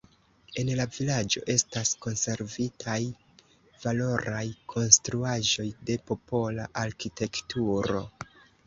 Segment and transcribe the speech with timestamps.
[0.61, 2.97] En la vilaĝo estas konservitaj
[3.85, 4.43] valoraj
[4.77, 8.05] konstruaĵoj de popola arkitekturo.